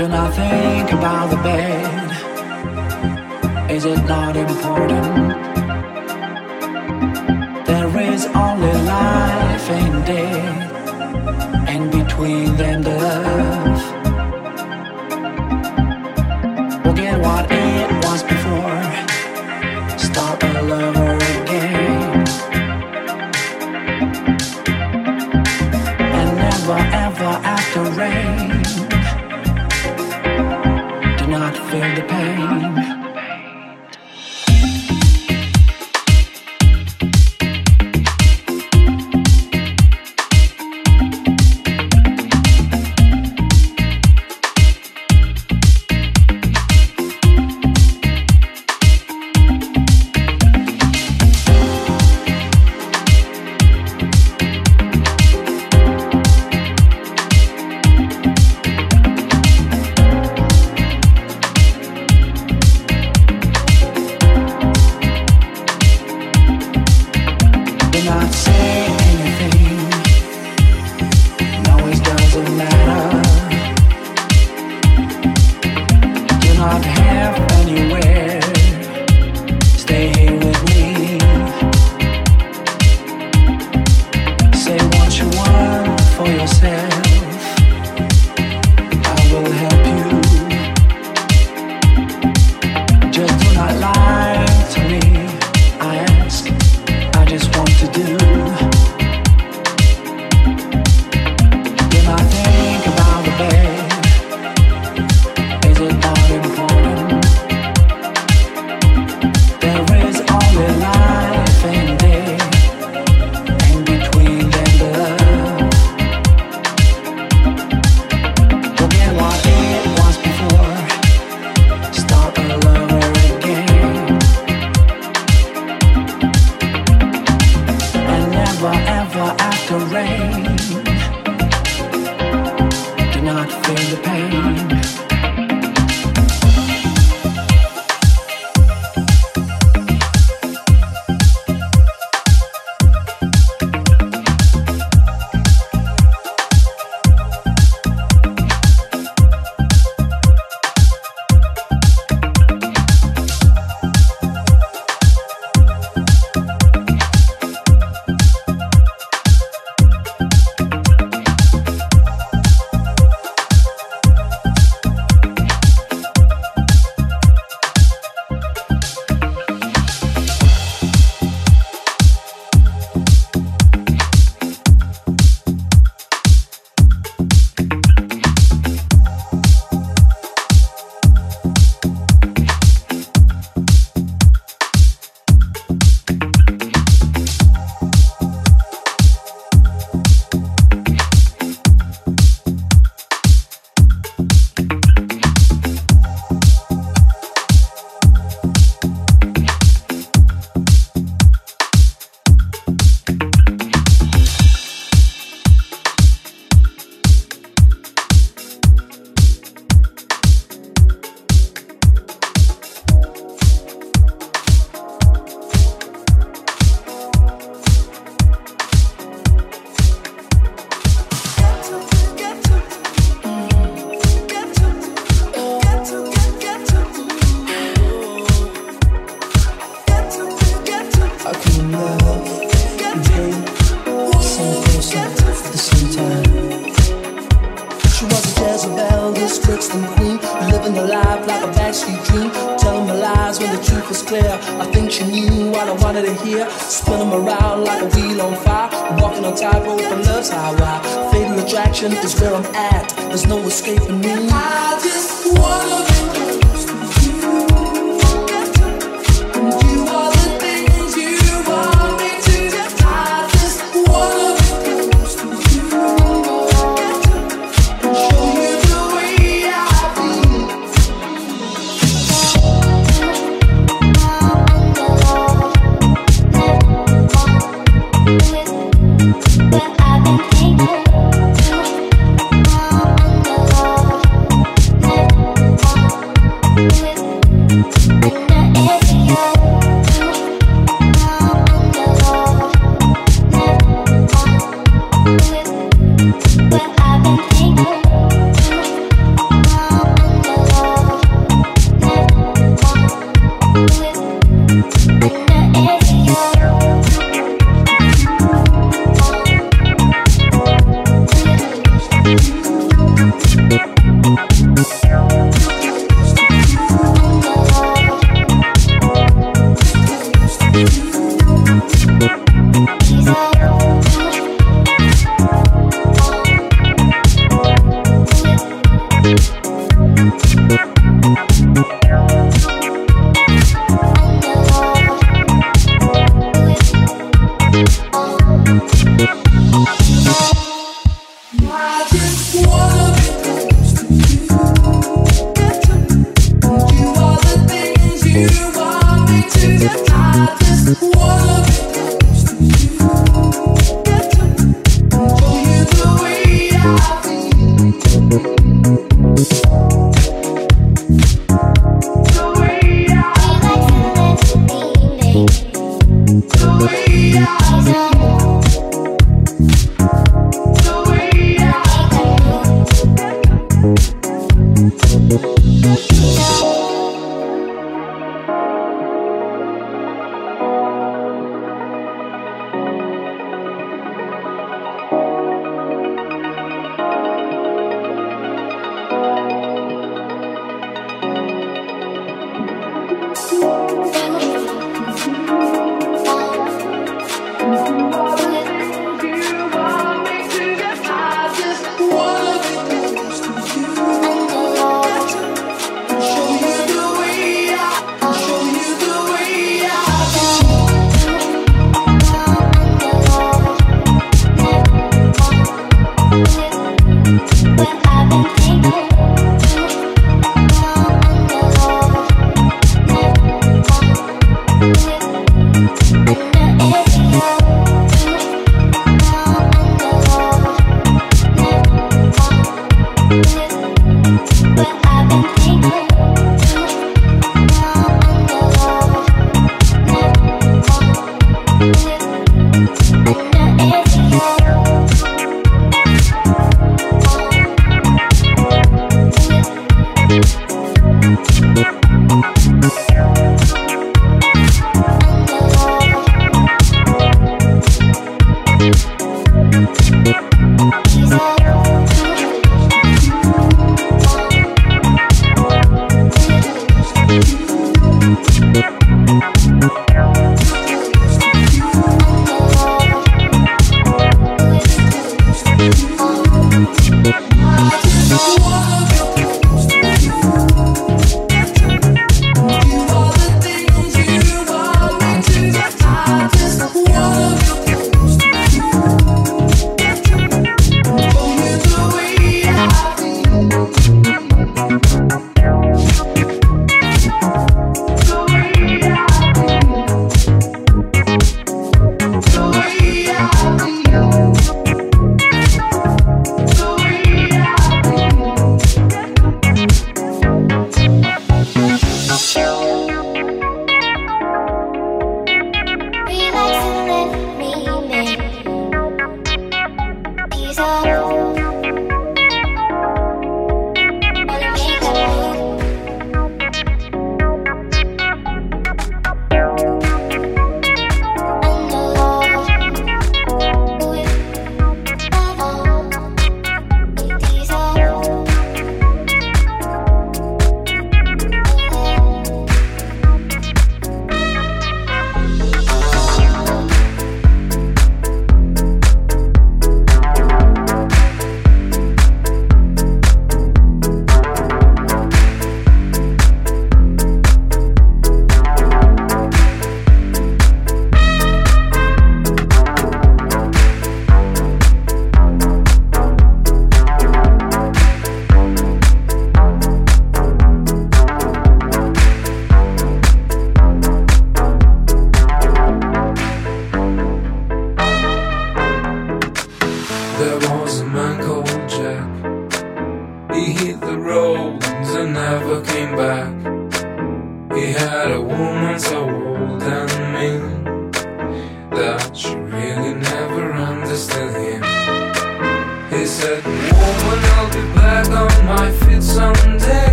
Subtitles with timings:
[0.00, 2.10] Do not think about the bed?
[3.70, 5.29] Is it not important?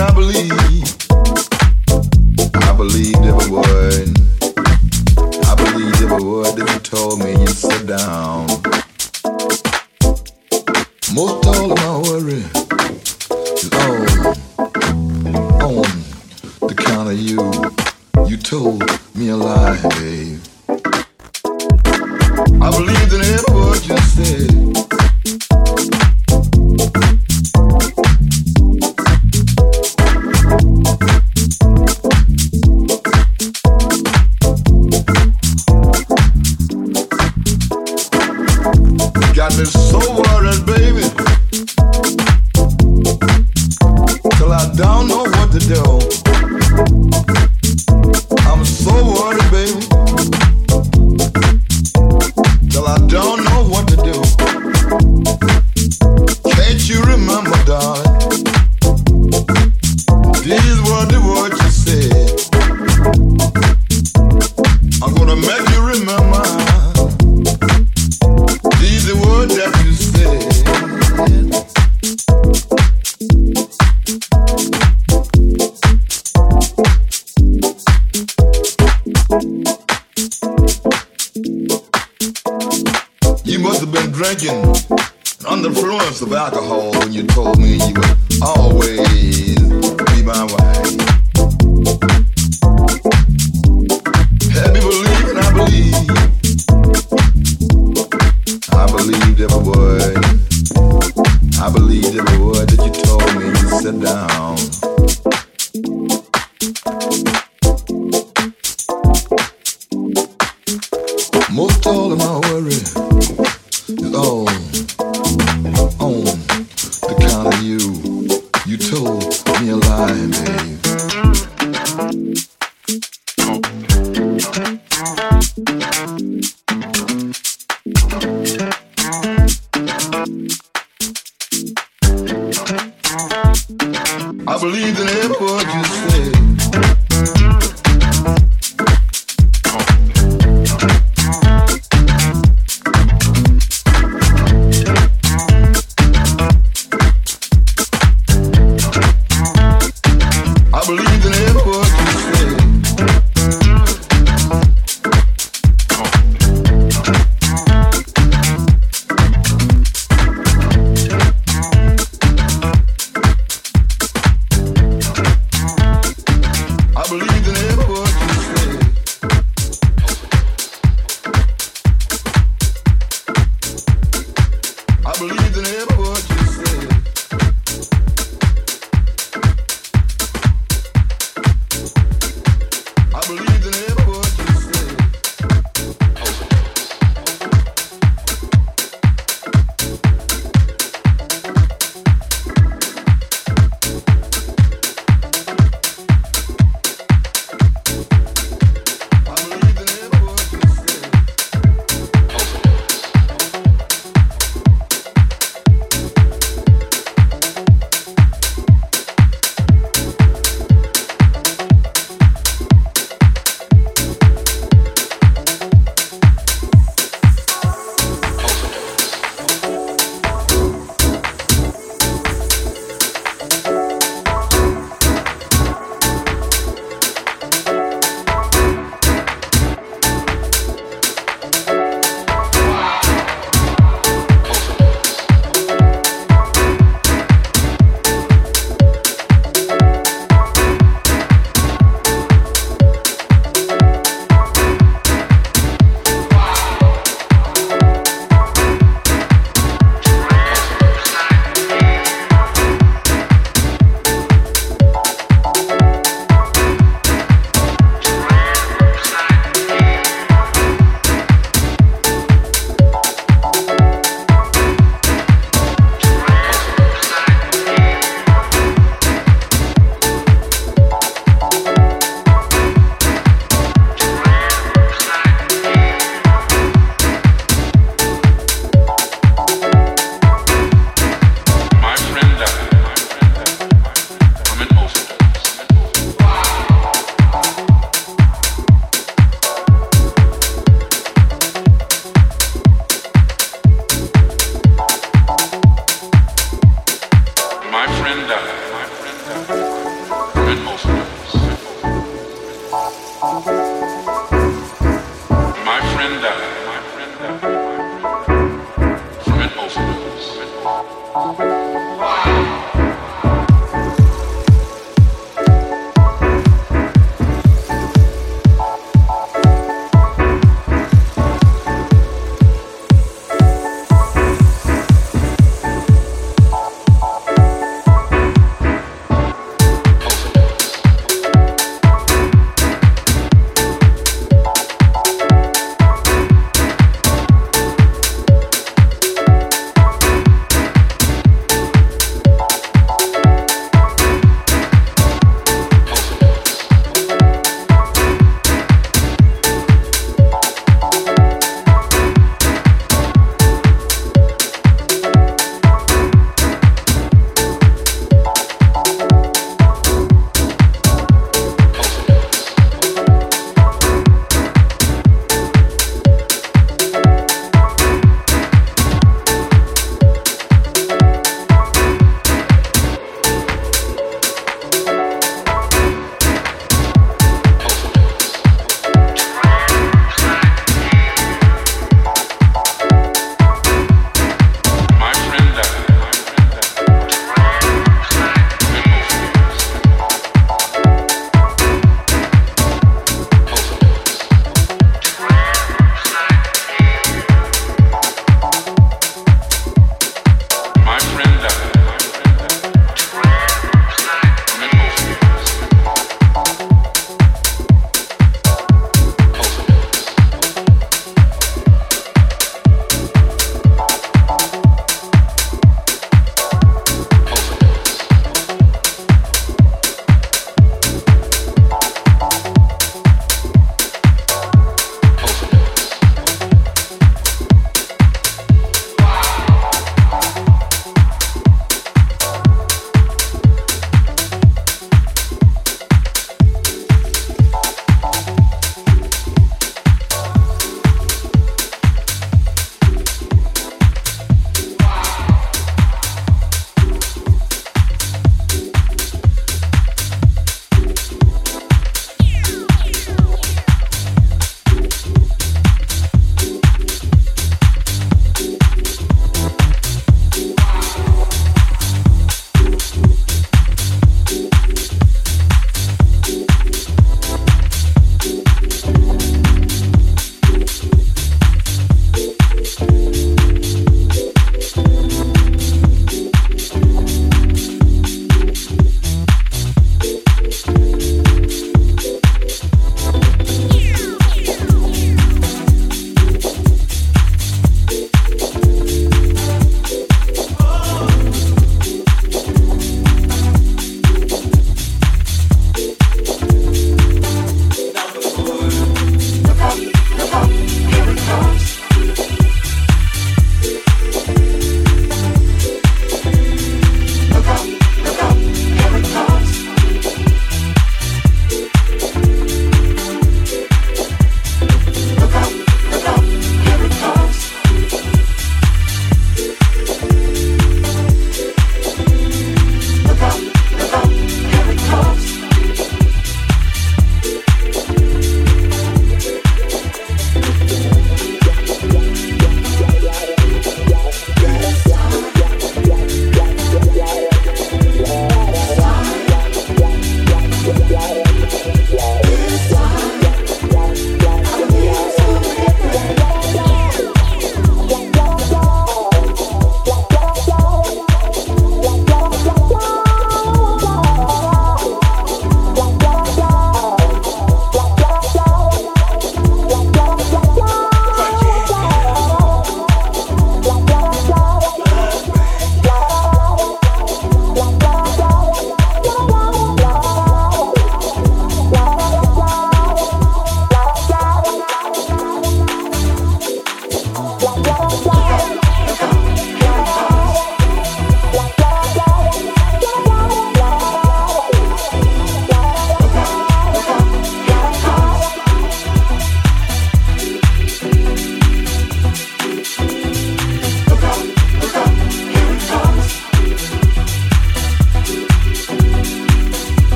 [0.00, 1.03] I believe.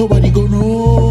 [0.00, 1.08] Everybody could know